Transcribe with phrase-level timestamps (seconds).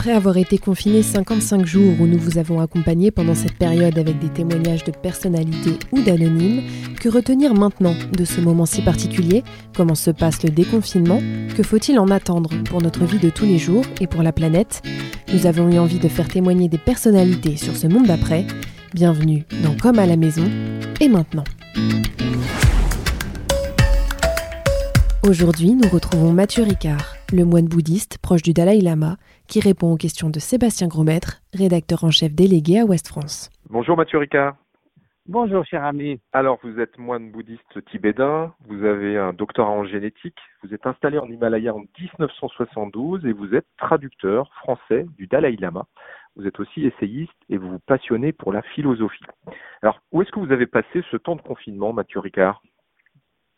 [0.00, 4.18] Après avoir été confiné 55 jours où nous vous avons accompagné pendant cette période avec
[4.18, 6.62] des témoignages de personnalités ou d'anonymes,
[6.98, 9.44] que retenir maintenant de ce moment si particulier?
[9.76, 11.20] Comment se passe le déconfinement?
[11.54, 14.80] Que faut-il en attendre pour notre vie de tous les jours et pour la planète?
[15.34, 18.46] Nous avons eu envie de faire témoigner des personnalités sur ce monde d'après.
[18.94, 20.48] Bienvenue dans Comme à la maison
[20.98, 21.44] et maintenant.
[25.28, 29.18] Aujourd'hui, nous retrouvons Mathieu Ricard, le moine bouddhiste proche du Dalai Lama,
[29.50, 33.50] qui répond aux questions de Sébastien Grosmaître, rédacteur en chef délégué à Ouest France.
[33.68, 34.54] Bonjour Mathieu Ricard.
[35.26, 36.20] Bonjour cher ami.
[36.32, 41.18] Alors vous êtes moine bouddhiste tibétain, vous avez un doctorat en génétique, vous êtes installé
[41.18, 45.84] en Himalaya en 1972 et vous êtes traducteur français du Dalai Lama.
[46.36, 49.24] Vous êtes aussi essayiste et vous vous passionnez pour la philosophie.
[49.82, 52.62] Alors où est-ce que vous avez passé ce temps de confinement Mathieu Ricard?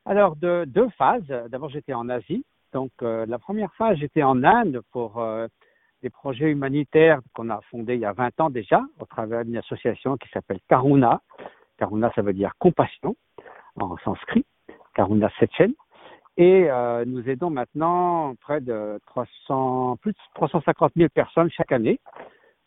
[0.07, 1.29] Alors de deux phases.
[1.51, 2.47] D'abord j'étais en Asie.
[2.73, 5.47] Donc euh, la première phase j'étais en Inde pour euh,
[6.03, 9.57] des projets humanitaires qu'on a fondés il y a 20 ans déjà, au travers d'une
[9.57, 11.21] association qui s'appelle Karuna.
[11.79, 13.17] Karuna, ça veut dire compassion
[13.77, 14.45] en sanskrit,
[14.95, 15.73] Karuna Sechen.
[16.37, 22.01] Et euh, nous aidons maintenant près de 300, plus de 350 000 personnes chaque année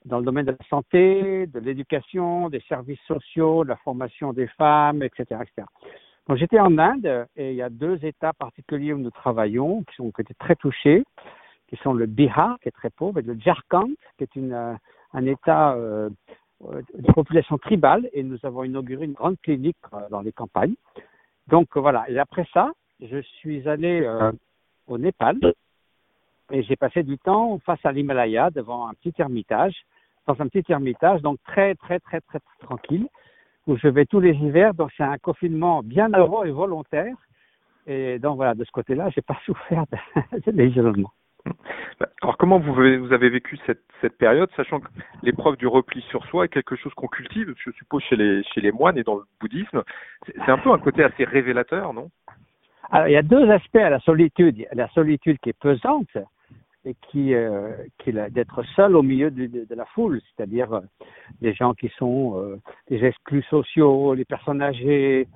[0.06, 4.48] dans le domaine de la santé, de l'éducation, des services sociaux, de la formation des
[4.48, 5.42] femmes, etc.
[5.42, 5.68] etc.
[6.28, 10.02] Donc j'étais en Inde et il y a deux États particuliers où nous travaillons qui
[10.02, 11.04] ont été très touchés
[11.68, 14.74] qui sont le Bihar, qui est très pauvre, et le Jharkhand, qui est une, euh,
[15.14, 16.10] un État euh,
[16.66, 19.78] euh, de population tribale, et nous avons inauguré une grande clinique
[20.10, 20.76] dans les campagnes.
[21.48, 24.08] Donc voilà, et après ça, je suis allé
[24.88, 25.38] au Népal,
[26.52, 29.76] et j'ai passé du temps face à l'Himalaya, devant un petit ermitage,
[30.28, 33.08] dans un petit ermitage, donc très, très, très, très, très tranquille,
[33.68, 37.16] où je vais tous les hivers, donc c'est un confinement bien heureux et volontaire,
[37.88, 41.12] et donc voilà, de ce côté-là, j'ai pas souffert de, l'isolement.
[42.22, 44.88] Alors comment vous avez, vécu cette, période, sachant que
[45.24, 48.98] l'épreuve du repli sur soi est quelque chose qu'on cultive, je suppose, chez les, moines
[48.98, 49.84] et dans le bouddhisme.
[50.26, 52.10] C'est un peu un côté assez révélateur, non?
[52.92, 54.68] Alors il y a deux aspects à la solitude.
[54.74, 56.18] La solitude qui est pesante
[56.86, 57.72] et qui, euh,
[58.06, 60.82] d'être seul au milieu de, la foule, c'est-à-dire euh,
[61.42, 65.28] les gens qui sont euh, des exclus sociaux, les personnes âgées,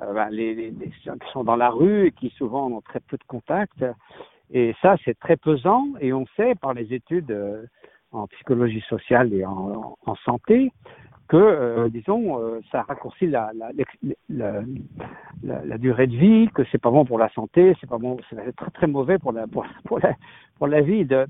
[0.00, 0.72] euh, ben, les,
[1.04, 3.84] gens qui sont dans la rue et qui souvent ont très peu de contacts.
[4.52, 7.64] Et ça, c'est très pesant et on sait par les études euh,
[8.12, 10.72] en psychologie sociale et en, en santé
[11.30, 13.52] que, euh, disons, euh, ça raccourcit la,
[14.28, 18.56] la, durée de vie, que c'est pas bon pour la santé, c'est pas bon, c'est
[18.56, 20.00] très très mauvais pour la pour, pour
[20.58, 21.04] pour vie.
[21.04, 21.28] De,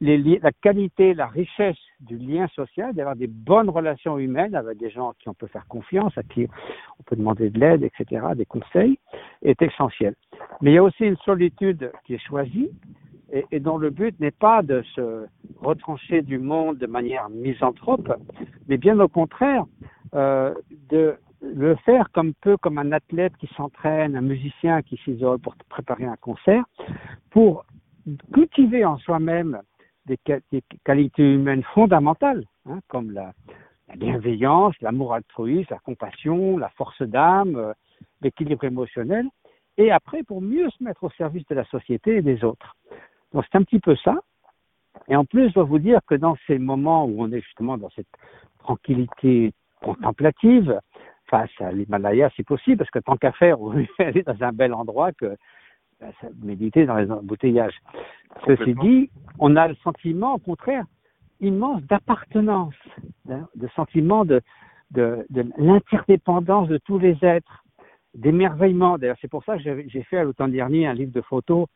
[0.00, 5.10] la qualité, la richesse du lien social, d'avoir des bonnes relations humaines avec des gens
[5.10, 6.48] à qui on peut faire confiance, à qui
[6.98, 8.98] on peut demander de l'aide, etc., des conseils,
[9.42, 10.14] est essentiel.
[10.62, 12.70] Mais il y a aussi une solitude qui est choisie
[13.32, 15.26] et, dont le but n'est pas de se
[15.60, 18.12] retrancher du monde de manière misanthrope,
[18.68, 19.64] mais bien au contraire,
[20.14, 20.54] euh,
[20.88, 25.54] de le faire comme peu comme un athlète qui s'entraîne, un musicien qui s'isole pour
[25.68, 26.64] préparer un concert,
[27.30, 27.64] pour
[28.32, 29.60] cultiver en soi-même
[30.06, 30.18] des,
[30.84, 33.32] qualités humaines fondamentales, hein, comme la,
[33.88, 37.72] la bienveillance, l'amour altruiste, la compassion, la force d'âme, euh,
[38.22, 39.26] l'équilibre émotionnel,
[39.76, 42.76] et après pour mieux se mettre au service de la société et des autres.
[43.32, 44.16] Donc c'est un petit peu ça.
[45.08, 47.78] Et en plus, je dois vous dire que dans ces moments où on est justement
[47.78, 48.08] dans cette
[48.58, 49.52] tranquillité
[49.82, 50.78] contemplative,
[51.30, 54.74] face à l'Himalaya, c'est possible, parce que tant qu'à faire, on aller dans un bel
[54.74, 55.36] endroit que
[56.00, 57.78] ben, méditer dans les embouteillages.
[58.46, 60.84] Ceci dit, on a le sentiment, au contraire,
[61.40, 62.74] immense d'appartenance,
[63.30, 64.42] hein, de sentiment de,
[64.90, 67.64] de, de l'interdépendance de tous les êtres,
[68.14, 68.98] d'émerveillement.
[68.98, 71.66] D'ailleurs, c'est pour ça que j'ai fait à l'automne dernier un livre de photos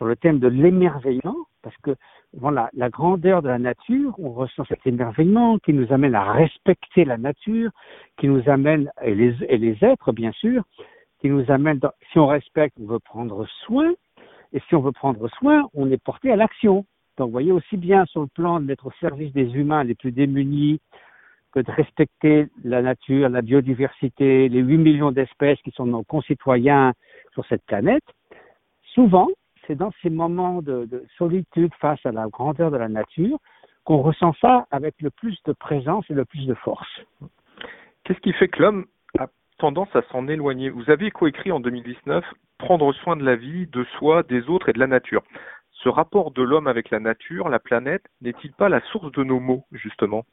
[0.00, 1.94] sur le thème de l'émerveillement, parce que
[2.32, 7.04] voilà, la grandeur de la nature, on ressent cet émerveillement qui nous amène à respecter
[7.04, 7.70] la nature,
[8.16, 10.62] qui nous amène, et les, et les êtres bien sûr,
[11.18, 11.80] qui nous amène,
[12.12, 13.92] si on respecte, on veut prendre soin,
[14.54, 16.86] et si on veut prendre soin, on est porté à l'action.
[17.18, 19.94] Donc vous voyez aussi bien sur le plan de mettre au service des humains les
[19.94, 20.80] plus démunis,
[21.52, 26.94] que de respecter la nature, la biodiversité, les 8 millions d'espèces qui sont nos concitoyens
[27.34, 28.04] sur cette planète,
[28.94, 29.28] souvent,
[29.70, 33.38] c'est dans ces moments de, de, solitude face à la grandeur de la nature
[33.84, 36.88] qu'on ressent ça avec le plus de présence et le plus de force.
[38.02, 38.86] Qu'est-ce qui fait que l'homme
[39.16, 39.28] a
[39.58, 40.70] tendance à s'en éloigner?
[40.70, 42.24] Vous avez coécrit en 2019
[42.58, 45.22] Prendre soin de la vie, de soi, des autres et de la nature.
[45.70, 49.38] Ce rapport de l'homme avec la nature, la planète, n'est-il pas la source de nos
[49.38, 50.24] maux, justement?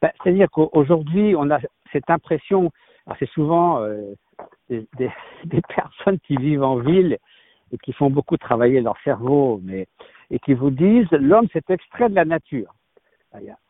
[0.00, 1.58] Ben, C'est-à-dire qu'aujourd'hui, on a
[1.92, 2.70] cette impression,
[3.18, 4.14] c'est souvent euh,
[4.70, 4.86] des,
[5.44, 7.18] des, personnes qui vivent en ville
[7.72, 9.86] et qui font beaucoup travailler leur cerveau, mais
[10.30, 12.74] et qui vous disent l'homme s'est extrait de la nature.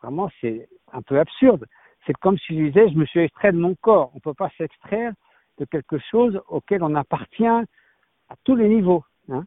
[0.01, 1.65] Vraiment, c'est un peu absurde.
[2.05, 4.11] C'est comme si je disais je me suis extrait de mon corps.
[4.13, 5.13] On ne peut pas s'extraire
[5.57, 9.03] de quelque chose auquel on appartient à tous les niveaux.
[9.29, 9.43] Hein.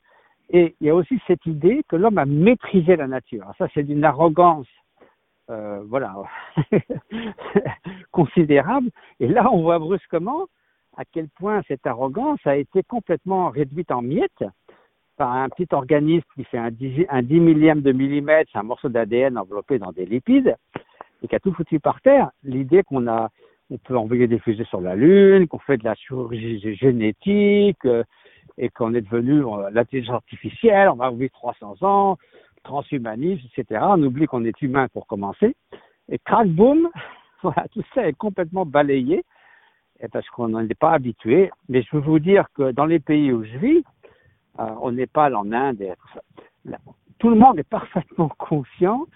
[0.50, 3.50] Et il y a aussi cette idée que l'homme a maîtrisé la nature.
[3.56, 4.66] Ça, c'est d'une arrogance,
[5.50, 6.14] euh, voilà,
[8.10, 8.90] considérable.
[9.18, 10.46] Et là, on voit brusquement
[10.96, 14.44] à quel point cette arrogance a été complètement réduite en miettes
[15.16, 18.88] par un petit organisme qui fait un dix, un millième de millimètre, c'est un morceau
[18.88, 20.56] d'ADN enveloppé dans des lipides,
[21.22, 22.30] et qui a tout foutu par terre.
[22.42, 23.28] L'idée qu'on a,
[23.70, 28.04] on peut envoyer des fusées sur la Lune, qu'on fait de la chirurgie génétique, euh,
[28.58, 32.16] et qu'on est devenu euh, l'intelligence artificielle, on va vivre 300 ans,
[32.64, 33.80] transhumanisme, etc.
[33.84, 35.54] On oublie qu'on est humain pour commencer.
[36.08, 36.88] Et crac, boum,
[37.42, 39.24] voilà, tout ça est complètement balayé
[40.10, 41.50] parce qu'on n'en est pas habitué.
[41.68, 43.84] Mais je veux vous dire que dans les pays où je vis,
[44.58, 46.78] euh, on n'est pas en Inde tout ça.
[47.18, 49.06] tout le monde est parfaitement conscient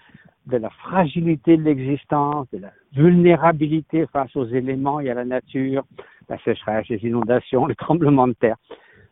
[0.45, 5.83] de la fragilité de l'existence, de la vulnérabilité face aux éléments et à la nature,
[6.29, 8.57] la sécheresse, les inondations, les tremblements de terre.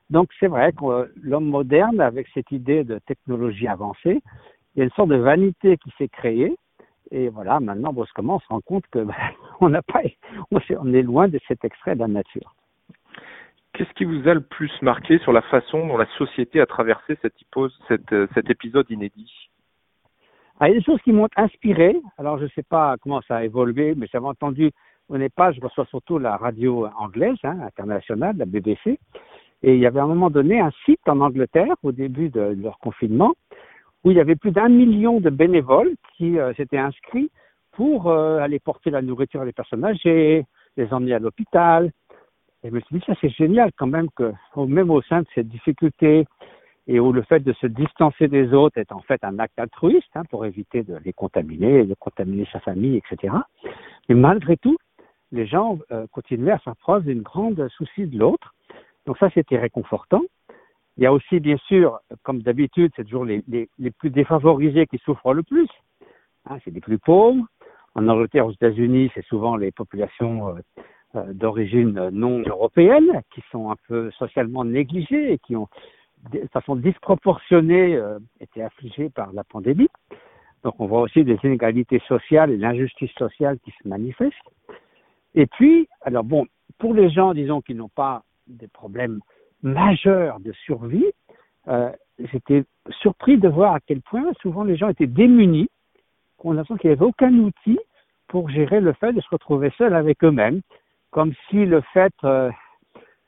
[0.09, 4.21] Donc c'est vrai que l'homme moderne, avec cette idée de technologie avancée,
[4.75, 6.55] il y a une sorte de vanité qui s'est créée
[7.11, 9.15] et voilà, maintenant, brusquement, on se rend compte que ben,
[9.61, 10.01] on n'a pas,
[10.51, 12.53] on est loin de cet extrait de la nature.
[13.73, 17.17] Qu'est-ce qui vous a le plus marqué sur la façon dont la société a traversé
[17.21, 17.35] cette,
[17.89, 19.49] cette, euh, cet épisode inédit?
[20.59, 21.97] Ah, Il y a des choses qui m'ont inspiré.
[22.17, 24.71] Alors, je ne sais pas comment ça a évolué, mais j'avais entendu
[25.09, 28.97] au Népal, je reçois surtout la radio anglaise, hein, internationale, la BBC.
[29.61, 32.55] Et il y avait à un moment donné un site en Angleterre, au début de
[32.61, 33.33] leur confinement,
[34.05, 37.31] où il y avait plus d'un million de bénévoles qui euh, s'étaient inscrits
[37.71, 40.45] pour euh, aller porter la nourriture à les personnes âgées,
[40.77, 41.91] les emmener à l'hôpital.
[42.63, 45.27] Et je me suis dit, ça c'est génial quand même que, même au sein de
[45.33, 46.25] cette difficulté,
[46.87, 50.09] et où le fait de se distancer des autres est en fait un acte altruiste
[50.13, 53.33] hein, pour éviter de les contaminer, de contaminer sa famille, etc.
[54.07, 54.77] Mais malgré tout,
[55.31, 58.53] les gens euh, continuaient à faire preuve d'une grande souci de l'autre.
[59.07, 60.21] Donc ça, c'était réconfortant.
[60.97, 63.43] Il y a aussi, bien sûr, comme d'habitude, c'est toujours les,
[63.97, 65.67] plus défavorisés qui souffrent le plus.
[66.45, 67.43] Hein, c'est les plus pauvres.
[67.95, 70.59] En Angleterre, aux États-Unis, c'est souvent les populations euh,
[71.15, 75.67] euh, d'origine non européenne qui sont un peu socialement négligées et qui ont,
[76.31, 79.89] de façon disproportionnée, euh, été affligées par la pandémie.
[80.63, 84.33] Donc, on voit aussi des inégalités sociales et l'injustice sociale qui se manifestent.
[85.35, 86.47] Et puis, alors bon,
[86.79, 89.19] pour les gens, disons, qui n'ont pas des problèmes
[89.65, 91.11] majeur de survie,
[91.67, 92.63] euh, j'étais
[93.01, 95.69] surpris de voir à quel point souvent les gens étaient démunis,
[96.37, 97.79] qu'on a l'impression qu'il n'y avait aucun outil
[98.27, 100.61] pour gérer le fait de se retrouver seul avec eux-mêmes,
[101.09, 102.51] comme si le fait, euh,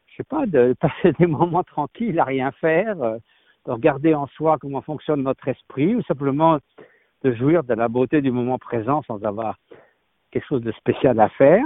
[0.07, 3.18] je sais pas, de passer des moments tranquilles à rien faire, euh,
[3.66, 6.60] de regarder en soi comment fonctionne notre esprit, ou simplement
[7.24, 9.57] de jouir de la beauté du moment présent sans avoir
[10.31, 11.66] quelque chose de spécial à faire,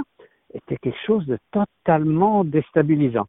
[0.54, 3.26] était quelque chose de totalement déstabilisant.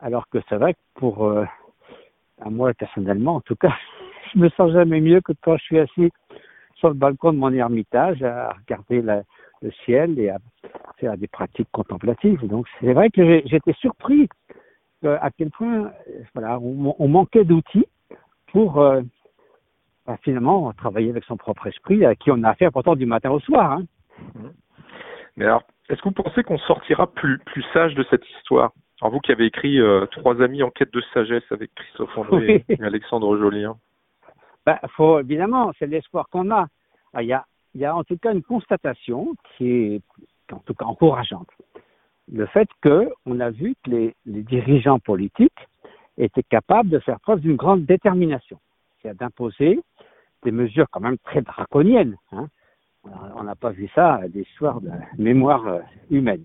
[0.00, 1.44] Alors que c'est vrai que pour euh,
[2.46, 3.74] moi personnellement, en tout cas,
[4.34, 6.10] je me sens jamais mieux que quand je suis assis
[6.74, 10.38] sur le balcon de mon ermitage à regarder le ciel et à
[10.98, 12.46] faire des pratiques contemplatives.
[12.46, 14.28] Donc c'est vrai que j'étais surpris
[15.04, 15.92] euh, à quel point
[16.34, 17.86] voilà, on, manquait d'outils
[18.52, 19.02] pour euh,
[20.06, 23.30] bah, finalement travailler avec son propre esprit, à qui on a affaire pourtant du matin
[23.30, 23.72] au soir.
[23.72, 23.84] Hein.
[25.36, 28.72] Mais alors, est-ce que vous pensez qu'on sortira plus, plus sage de cette histoire?
[29.00, 32.64] Alors vous qui avez écrit euh, Trois amis en quête de sagesse avec Christophe André
[32.68, 33.76] et Alexandre Jolien.
[34.66, 36.66] Bah, faut, évidemment, c'est l'espoir qu'on a.
[37.14, 37.44] Ah, il y, a.
[37.74, 40.02] il y a en tout cas une constatation qui est
[40.52, 41.48] en tout cas encourageante.
[42.32, 45.66] Le fait qu'on a vu que les, les, dirigeants politiques
[46.18, 48.60] étaient capables de faire preuve d'une grande détermination,
[49.00, 49.80] c'est-à-dire d'imposer
[50.44, 52.16] des mesures quand même très draconiennes.
[52.32, 52.46] Hein.
[53.04, 55.80] On n'a pas vu ça à des histoires de mémoire euh,
[56.10, 56.42] humaine.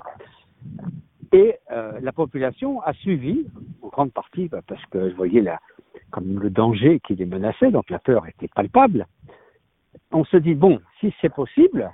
[1.32, 3.46] Et euh, la population a suivi,
[3.82, 5.60] en grande partie, bah, parce que je voyais là,
[6.12, 9.08] comme le danger qui les menaçait, donc la peur était palpable.
[10.12, 11.92] On se dit, bon, si c'est possible,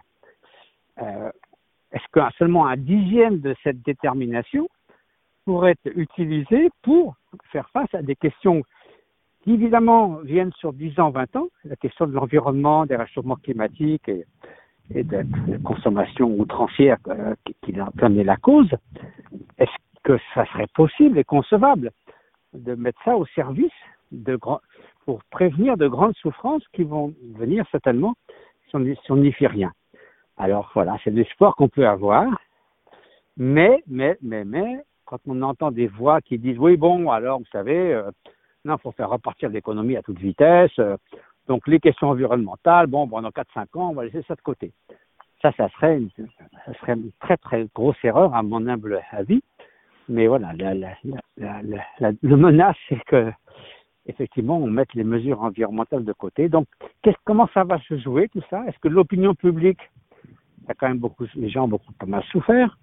[1.01, 1.31] euh,
[1.91, 4.67] est-ce que seulement un dixième de cette détermination
[5.45, 7.15] pourrait être utilisé pour
[7.51, 8.63] faire face à des questions
[9.43, 14.07] qui évidemment viennent sur 10 ans, 20 ans, la question de l'environnement, des réchauffements climatiques
[14.07, 14.25] et,
[14.93, 15.25] et de,
[15.63, 18.69] consommation outrancière euh, qui, en est la cause,
[19.57, 19.71] est-ce
[20.03, 21.91] que ça serait possible et concevable
[22.53, 23.71] de mettre ça au service
[25.05, 28.15] pour prévenir de grandes souffrances qui vont venir certainement
[28.69, 29.71] si on n'y fait rien?
[30.37, 32.27] Alors voilà, c'est l'espoir qu'on peut avoir,
[33.37, 37.45] mais, mais, mais, mais, quand on entend des voix qui disent oui, bon, alors vous
[37.51, 38.09] savez, euh,
[38.65, 40.97] non, il faut faire repartir l'économie à toute vitesse, euh,
[41.47, 44.71] donc les questions environnementales, bon, pendant 4-5 ans, on va laisser ça de côté.
[45.41, 46.09] Ça, ça serait, une,
[46.65, 49.41] ça serait une très très grosse erreur à mon humble avis.
[50.07, 50.93] Mais voilà, la,
[51.37, 53.31] le menace, c'est que
[54.05, 56.49] effectivement, on mette les mesures environnementales de côté.
[56.49, 56.67] Donc,
[57.23, 58.63] comment ça va se jouer tout ça?
[58.67, 59.79] Est-ce que l'opinion publique,
[60.61, 62.77] il y a quand même beaucoup, les gens ont beaucoup pas mal souffert.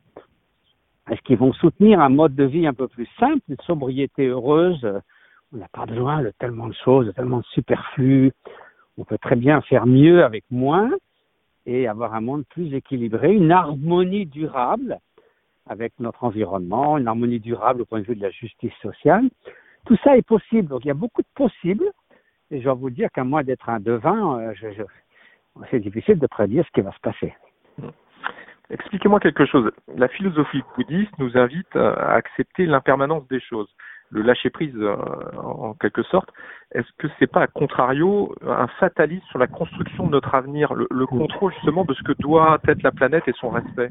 [1.10, 4.86] Est-ce qu'ils vont soutenir un mode de vie un peu plus simple, une sobriété heureuse
[5.52, 8.32] On n'a pas besoin de tellement de choses, de tellement de superflu.
[8.98, 10.90] On peut très bien faire mieux avec moins
[11.64, 14.98] et avoir un monde plus équilibré, une harmonie durable
[15.66, 19.28] avec notre environnement, une harmonie durable au point de vue de la justice sociale.
[19.86, 20.68] Tout ça est possible.
[20.68, 21.90] Donc il y a beaucoup de possibles.
[22.50, 24.84] Et je dois vous dire qu'à moins d'être un devin, euh,
[25.70, 27.34] c'est difficile de prédire ce qui va se passer.
[28.70, 29.70] Expliquez-moi quelque chose.
[29.96, 33.68] La philosophie bouddhiste nous invite à accepter l'impermanence des choses,
[34.10, 34.96] le lâcher prise euh,
[35.36, 36.30] en quelque sorte.
[36.72, 40.86] Est-ce que c'est pas à contrario un fatalisme sur la construction de notre avenir, le,
[40.90, 43.90] le contrôle justement de ce que doit être la planète et son respect?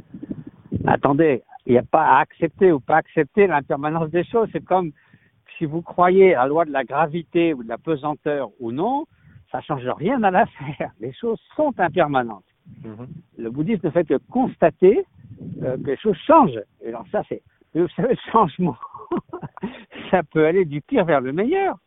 [0.85, 4.47] Attendez, il n'y a pas à accepter ou pas accepter l'impermanence des choses.
[4.53, 4.91] C'est comme
[5.57, 9.05] si vous croyez à la loi de la gravité ou de la pesanteur ou non,
[9.51, 10.91] ça change rien à l'affaire.
[10.99, 12.43] Les choses sont impermanentes.
[12.83, 13.07] Mhm.
[13.37, 15.05] Le bouddhisme ne fait que constater
[15.63, 16.61] euh, que les choses changent.
[16.81, 17.41] Et alors ça, c'est,
[17.73, 18.75] vous savez, le changement,
[20.09, 21.77] ça peut aller du pire vers le meilleur.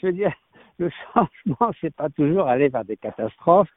[0.00, 0.32] Je veux dire,
[0.78, 3.70] le changement, c'est pas toujours aller vers des catastrophes,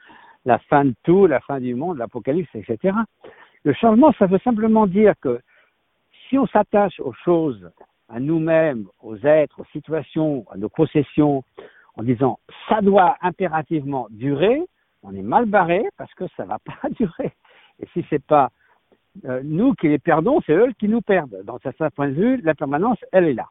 [0.46, 2.96] la fin de tout, la fin du monde, l'apocalypse, etc.
[3.64, 5.40] Le changement, ça veut simplement dire que
[6.30, 7.70] si on s'attache aux choses
[8.10, 11.44] à nous-mêmes, aux êtres, aux situations, à nos possessions,
[11.96, 12.40] en disant
[12.70, 14.62] ça doit impérativement durer,
[15.04, 17.34] on est mal barré parce que ça va pas durer.
[17.80, 18.52] Et si c'est pas
[19.26, 21.44] euh, nous qui les perdons, c'est eux qui nous perdent.
[21.44, 23.48] Dans certain point de vue, la permanence, elle est là.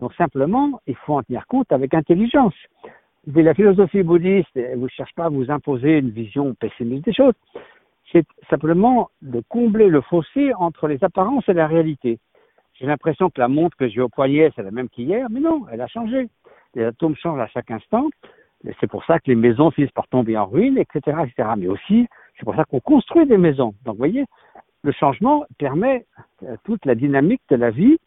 [0.00, 2.54] Donc simplement, il faut en tenir compte avec intelligence.
[3.26, 7.34] Mais la philosophie bouddhiste, ne cherche pas à vous imposer une vision pessimiste des choses.
[8.12, 12.18] C'est simplement de combler le fossé entre les apparences et la réalité.
[12.74, 15.66] J'ai l'impression que la montre que j'ai au poignet, c'est la même qu'hier, mais non,
[15.70, 16.28] elle a changé.
[16.74, 18.08] Les atomes changent à chaque instant.
[18.80, 21.50] C'est pour ça que les maisons finissent par tomber en ruine, etc., etc.
[21.58, 23.74] Mais aussi, c'est pour ça qu'on construit des maisons.
[23.84, 24.24] Donc, vous voyez,
[24.82, 26.06] le changement permet
[26.42, 27.98] euh, toute la dynamique de la vie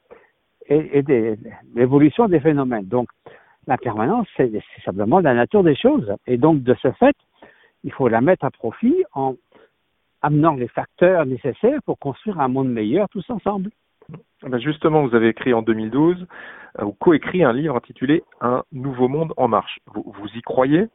[0.67, 1.37] et, et
[1.75, 2.87] l'évolution des phénomènes.
[2.87, 3.09] Donc,
[3.67, 4.51] la permanence, c'est
[4.83, 6.13] simplement la nature des choses.
[6.27, 7.15] Et donc, de ce fait,
[7.83, 9.35] il faut la mettre à profit en
[10.21, 13.69] amenant les facteurs nécessaires pour construire un monde meilleur tous ensemble.
[14.45, 16.25] Eh ben, justement, vous avez écrit en 2012,
[16.79, 19.79] euh, ou coécrit un livre intitulé Un nouveau monde en marche.
[19.87, 20.87] Vous, vous y croyez?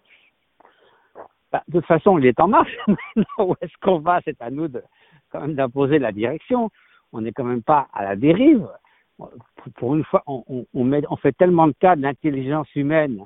[1.52, 2.76] Bah, De toute façon, il est en marche.
[3.38, 4.20] Où est-ce qu'on va?
[4.24, 4.82] C'est à nous de,
[5.30, 6.70] quand même d'imposer la direction.
[7.12, 8.68] On n'est quand même pas à la dérive.
[9.76, 13.24] Pour une fois, on, on, met, on fait tellement de cas de l'intelligence humaine.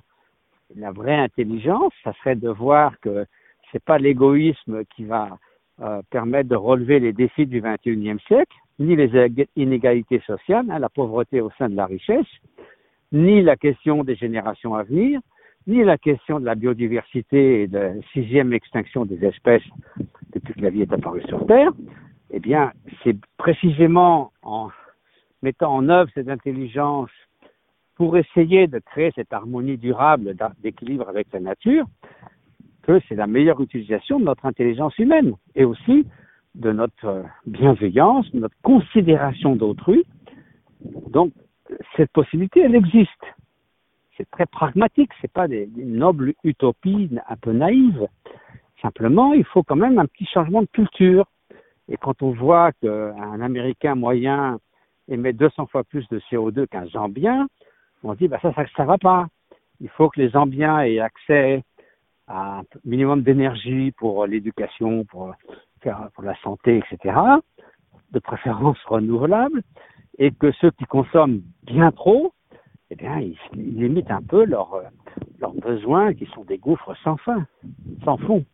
[0.75, 3.27] La vraie intelligence, ça serait de voir que
[3.71, 5.39] c'est pas l'égoïsme qui va
[5.81, 9.11] euh, permettre de relever les défis du XXIe siècle, ni les
[9.57, 12.27] inégalités sociales, hein, la pauvreté au sein de la richesse,
[13.13, 15.21] ni la question des générations à venir,
[15.67, 19.63] ni la question de la biodiversité et de la sixième extinction des espèces
[20.33, 21.71] depuis que la vie est apparue sur Terre,
[22.31, 22.73] eh bien,
[23.05, 24.71] c'est précisément en
[25.43, 27.11] mettant en œuvre cette intelligence
[27.97, 31.87] pour essayer de créer cette harmonie durable d'équilibre avec la nature
[32.83, 36.07] que c'est la meilleure utilisation de notre intelligence humaine et aussi
[36.55, 40.05] de notre bienveillance, de notre considération d'autrui.
[41.11, 41.33] Donc,
[41.97, 43.25] cette possibilité, elle existe.
[44.17, 48.07] C'est très pragmatique, c'est pas des, nobles utopies un peu naïves.
[48.83, 51.27] Simplement, il faut quand même un petit changement de culture.
[51.89, 54.59] Et quand on voit qu'un Américain moyen
[55.09, 57.49] émet 200 fois plus de CO2 qu'un Zambien,
[58.03, 59.27] on dit bah ça, ça, va pas.
[59.81, 61.63] Il faut que les Zambiens aient accès
[62.27, 65.35] à un minimum d'énergie pour l'éducation, pour
[65.85, 67.17] la santé, etc.,
[68.11, 69.63] de préférence renouvelable,
[70.19, 72.33] et que ceux qui consomment bien trop,
[72.91, 74.83] eh bien, ils, limitent un peu leurs
[75.41, 77.47] leurs besoins qui sont des gouffres sans fin,
[78.05, 78.45] sans fond.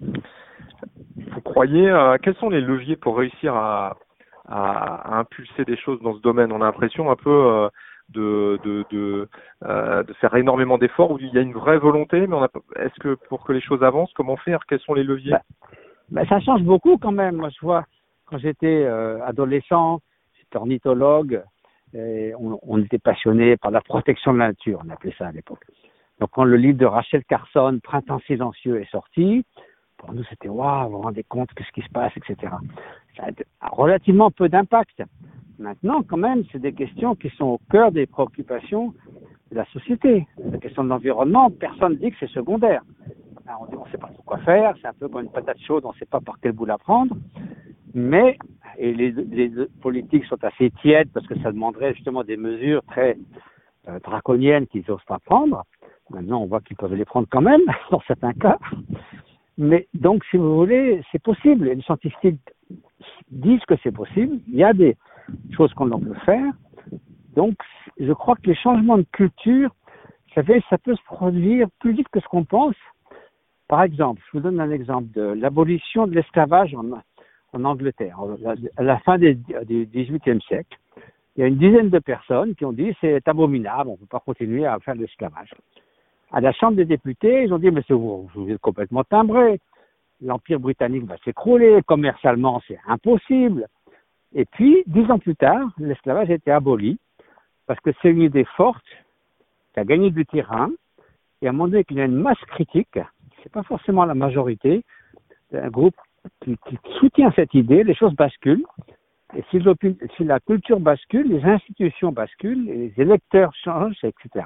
[0.00, 3.96] Vous croyez, euh, quels sont les leviers pour réussir à,
[4.50, 7.68] à, impulser des choses dans ce domaine On a l'impression un peu euh,
[8.10, 9.28] de, de, de,
[9.64, 12.36] euh, de faire énormément d'efforts ou il y a une vraie volonté, mais
[12.76, 14.60] est-ce que pour que les choses avancent, comment faire?
[14.68, 15.32] Quels sont les leviers?
[15.32, 15.42] Bah,
[16.10, 17.36] bah, Ça change beaucoup quand même.
[17.36, 17.84] Moi, je vois,
[18.26, 20.00] quand j'étais euh, adolescent,
[20.36, 21.42] j'étais ornithologue,
[21.92, 25.64] et on, était passionné par la protection de la nature, on appelait ça à l'époque.
[26.20, 29.44] Donc, quand le livre de Rachel Carson, Printemps silencieux, est sorti,
[29.96, 32.52] pour nous, c'était waouh, vous vous rendez compte, qu'est-ce qui se passe, etc.
[33.80, 35.02] relativement peu d'impact.
[35.58, 38.94] Maintenant, quand même, c'est des questions qui sont au cœur des préoccupations
[39.50, 40.26] de la société.
[40.52, 42.82] La question de l'environnement, personne ne dit que c'est secondaire.
[43.46, 45.92] on ne sait pas trop quoi faire, c'est un peu comme une patate chaude, on
[45.92, 47.14] ne sait pas par quel bout la prendre.
[47.92, 48.38] Mais,
[48.78, 49.12] et les,
[49.80, 53.16] politiques sont assez tièdes parce que ça demanderait justement des mesures très
[53.88, 55.64] euh, draconiennes qu'ils n'osent pas prendre.
[56.10, 58.58] Maintenant, on voit qu'ils peuvent les prendre quand même, dans certains cas.
[59.58, 61.66] Mais donc, si vous voulez, c'est possible.
[61.66, 62.40] Les scientifiques
[63.30, 64.38] disent que c'est possible.
[64.48, 64.96] Il y a des
[65.56, 66.52] choses qu'on peut faire.
[67.36, 67.54] Donc,
[67.98, 69.70] je crois que les changements de culture,
[70.34, 72.76] ça, peut se produire plus vite que ce qu'on pense.
[73.68, 78.18] Par exemple, je vous donne un exemple de l'abolition de l'esclavage en, Angleterre,
[78.76, 79.36] à la fin du
[79.92, 80.78] XVIIIe siècle.
[81.36, 84.06] Il y a une dizaine de personnes qui ont dit c'est abominable, on ne peut
[84.06, 85.50] pas continuer à faire de l'esclavage
[86.32, 89.60] à la Chambre des députés, ils ont dit, mais vous, vous êtes complètement timbré.
[90.22, 93.66] L'Empire britannique va s'écrouler, commercialement c'est impossible.
[94.34, 96.98] Et puis, dix ans plus tard, l'esclavage a été aboli
[97.66, 98.84] parce que c'est une idée forte
[99.74, 100.70] qui a gagné du terrain.
[101.42, 102.98] Et à un moment donné qu'il y a une masse critique,
[103.42, 104.84] c'est pas forcément la majorité,
[105.52, 105.96] un groupe
[106.42, 106.58] qui,
[106.98, 108.66] soutient cette idée, les choses basculent.
[109.34, 109.62] Et si,
[110.16, 114.44] si la culture bascule, les institutions basculent, les électeurs changent, etc.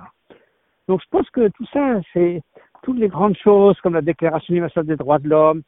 [0.89, 2.43] Donc je pense que tout ça, c'est
[2.85, 5.63] toutes les grandes choses comme la Déclaration universelle des droits de l'homme,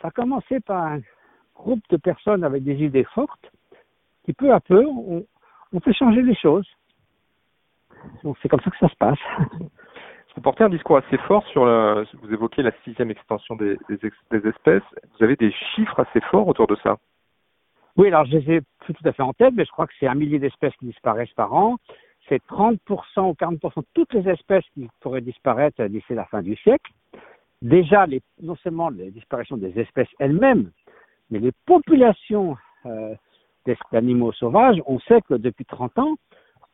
[0.00, 1.00] ça a commencé par un
[1.54, 3.50] groupe de personnes avec des idées fortes
[4.24, 5.24] qui peu à peu on,
[5.72, 6.68] on fait changer les choses.
[8.22, 9.18] Donc c'est comme ça que ça se passe.
[10.36, 14.46] Vous portez un discours assez fort sur la, vous évoquez la sixième extension des, des,
[14.46, 14.84] espèces.
[15.18, 16.98] Vous avez des chiffres assez forts autour de ça.
[17.96, 19.94] Oui, alors je les ai plus tout à fait en tête, mais je crois que
[19.98, 21.78] c'est un millier d'espèces qui disparaissent par an
[22.28, 22.78] c'est 30%
[23.18, 26.92] ou 40% de toutes les espèces qui pourraient disparaître d'ici la fin du siècle.
[27.62, 28.06] Déjà,
[28.42, 30.70] non seulement les disparitions des espèces elles-mêmes,
[31.30, 33.14] mais les populations euh,
[33.92, 36.14] d'animaux sauvages, on sait que depuis 30 ans,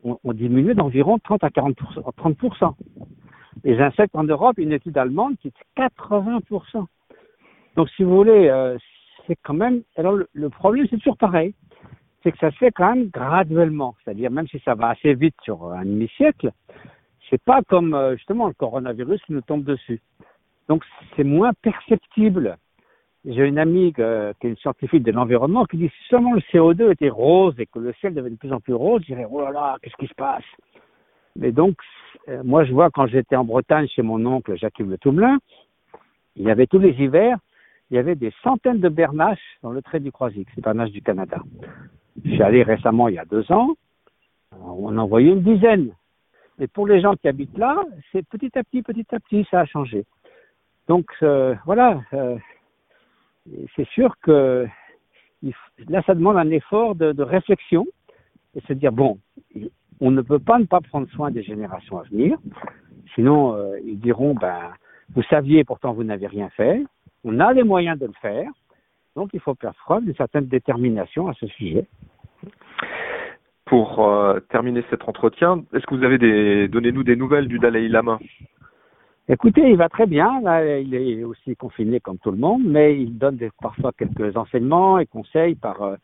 [0.05, 2.75] on, on diminue d'environ 30 à 40%, 30%.
[3.65, 6.87] Les insectes en Europe, une étude allemande qui est 80%.
[7.77, 8.77] Donc, si vous voulez, euh,
[9.27, 9.83] c'est quand même.
[9.97, 11.55] Alors, le problème, c'est toujours pareil
[12.25, 13.95] c'est que ça se fait quand même graduellement.
[14.03, 16.51] C'est-à-dire, même si ça va assez vite sur un demi-siècle,
[17.31, 20.01] c'est pas comme euh, justement le coronavirus qui nous tombe dessus.
[20.69, 20.83] Donc,
[21.15, 22.57] c'est moins perceptible.
[23.27, 26.41] J'ai une amie euh, qui est une scientifique de l'environnement qui dit si seulement le
[26.53, 29.27] CO2 était rose et que le ciel devenait de plus en plus rose, je dirais
[29.31, 30.45] oh là là, qu'est-ce qui se passe?
[31.37, 31.77] Mais donc,
[32.29, 35.39] euh, moi, je vois quand j'étais en Bretagne chez mon oncle Jacques-Yves Le Toumelin,
[36.37, 37.39] il y avait tous les hivers,
[37.91, 41.03] il y avait des centaines de bernaches dans le trait du Croisic, c'est bernaches du
[41.03, 41.39] Canada.
[42.23, 43.75] Je suis allé récemment, il y a deux ans,
[44.61, 45.91] on en voyait une dizaine.
[46.59, 49.61] Mais pour les gens qui habitent là, c'est petit à petit, petit à petit, ça
[49.61, 50.05] a changé.
[50.89, 52.37] Donc euh, voilà, euh,
[53.75, 54.67] c'est sûr que
[55.89, 57.87] là, ça demande un effort de, réflexion
[58.55, 59.19] et se dire bon,
[60.01, 62.39] on ne peut pas ne pas prendre soin des générations à venir.
[63.15, 64.73] Sinon, euh, ils diront ben,
[65.15, 66.85] vous saviez, pourtant vous n'avez rien fait.
[67.25, 68.51] On a les moyens de le faire.
[69.17, 71.87] Donc il faut faire preuve d'une certaine détermination à ce sujet.
[73.67, 77.89] Pour euh, terminer cet entretien, est-ce que vous avez des donnez-nous des nouvelles du Dalai
[77.89, 78.19] Lama?
[79.27, 80.41] Écoutez, il va très bien.
[80.43, 84.99] Là, il est aussi confiné comme tout le monde, mais il donne parfois quelques enseignements
[84.99, 85.97] et conseils par euh,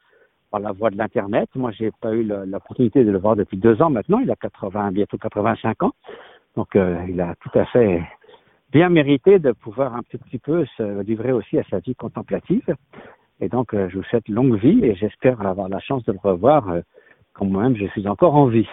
[0.50, 1.48] par la voie de l'internet.
[1.54, 4.20] Moi, j'ai pas eu l'opportunité de le voir depuis deux ans maintenant.
[4.20, 5.92] Il a 80, bientôt 85 ans,
[6.56, 8.02] donc euh, il a tout à fait
[8.72, 12.74] bien mérité de pouvoir un petit peu se livrer aussi à sa vie contemplative.
[13.40, 16.18] Et donc, euh, je vous souhaite longue vie et j'espère avoir la chance de le
[16.22, 16.80] revoir euh,
[17.32, 18.68] quand moi-même je suis encore en vie.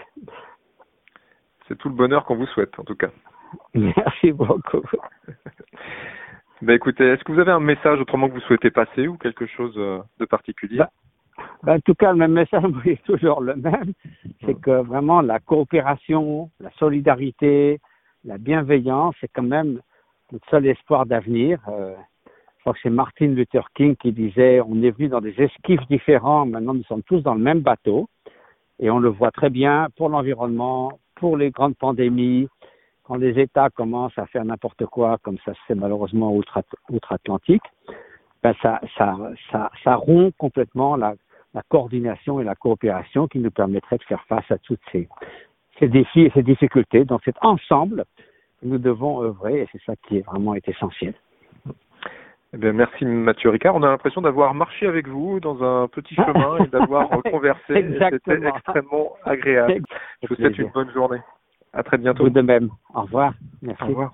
[1.67, 3.09] C'est tout le bonheur qu'on vous souhaite, en tout cas.
[3.73, 4.83] Merci beaucoup.
[6.61, 9.45] ben écoutez, est-ce que vous avez un message autrement que vous souhaitez passer ou quelque
[9.47, 10.77] chose euh, de particulier?
[10.77, 10.87] Ben,
[11.63, 13.93] ben, En tout cas, le même message est toujours le même.
[14.45, 17.79] C'est que vraiment la coopération, la solidarité,
[18.25, 19.79] la bienveillance, c'est quand même
[20.31, 21.59] notre seul espoir d'avenir.
[21.69, 21.95] Euh,
[22.57, 25.85] je crois que c'est Martin Luther King qui disait on est venu dans des esquifs
[25.89, 28.07] différents, maintenant nous sommes tous dans le même bateau.
[28.79, 32.47] Et on le voit très bien pour l'environnement, pour les grandes pandémies,
[33.03, 36.35] quand les États commencent à faire n'importe quoi, comme ça se fait malheureusement
[36.89, 37.63] outre-Atlantique,
[38.43, 39.17] ben ça, ça,
[39.51, 41.15] ça, ça rompt complètement la,
[41.53, 45.07] la coordination et la coopération qui nous permettrait de faire face à toutes ces,
[45.79, 47.05] ces défis et ces difficultés.
[47.05, 48.05] Donc c'est ensemble
[48.63, 51.13] nous devons œuvrer et c'est ça qui est vraiment est essentiel.
[52.53, 53.75] Eh bien, merci Mathieu Ricard.
[53.75, 57.85] On a l'impression d'avoir marché avec vous dans un petit chemin et d'avoir conversé.
[57.99, 59.83] C'était extrêmement agréable.
[60.23, 61.19] Je vous souhaite une bonne journée.
[61.73, 62.23] À très bientôt.
[62.23, 62.69] Vous de même.
[62.93, 63.33] Au revoir.
[63.61, 63.83] Merci.
[63.83, 64.13] Au revoir.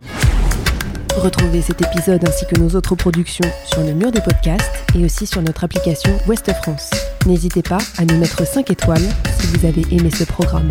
[1.16, 5.28] Retrouvez cet épisode ainsi que nos autres productions sur le mur des podcasts et aussi
[5.28, 6.90] sur notre application Ouest France.
[7.28, 10.70] N'hésitez pas à nous mettre 5 étoiles si vous avez aimé ce programme.